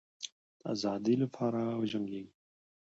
[0.59, 2.33] د آزادی لپاره وجنګېږی.